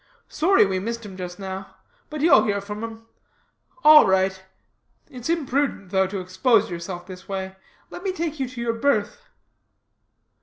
[0.29, 1.75] Sorry we missed him just now.
[2.09, 3.05] But you'll hear from him.
[3.83, 4.41] All right.
[5.11, 7.55] It's imprudent, though, to expose yourself this way.
[7.91, 9.21] Let me take you to your berth."